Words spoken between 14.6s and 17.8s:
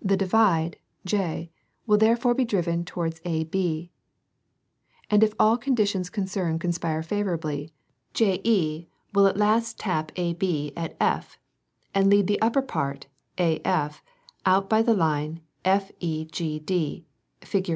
by the line FEGD, fig.